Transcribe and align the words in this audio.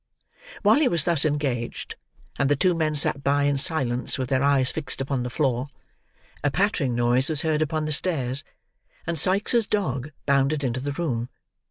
While 0.63 0.79
he 0.79 0.87
was 0.87 1.03
thus 1.03 1.25
engaged, 1.25 1.95
and 2.39 2.49
the 2.49 2.55
two 2.55 2.73
men 2.73 2.95
sat 2.95 3.23
by 3.23 3.43
in 3.43 3.59
silence 3.59 4.17
with 4.17 4.29
their 4.29 4.41
eyes 4.41 4.71
fixed 4.71 4.99
upon 4.99 5.21
the 5.21 5.29
floor, 5.29 5.67
a 6.43 6.49
pattering 6.49 6.95
noise 6.95 7.29
was 7.29 7.41
heard 7.43 7.61
upon 7.61 7.85
the 7.85 7.91
stairs, 7.91 8.43
and 9.05 9.19
Sikes's 9.19 9.67
dog 9.67 10.11
bounded 10.25 10.63
into 10.63 10.79
the 10.79 10.93
room. 10.93 11.29